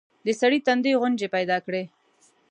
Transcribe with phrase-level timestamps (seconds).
[0.25, 1.83] د سړي تندي ګونځې پيداکړې.